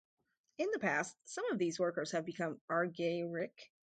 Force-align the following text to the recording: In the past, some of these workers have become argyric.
In 0.57 0.71
the 0.71 0.79
past, 0.79 1.15
some 1.25 1.45
of 1.51 1.59
these 1.59 1.79
workers 1.79 2.09
have 2.13 2.25
become 2.25 2.59
argyric. 2.67 3.69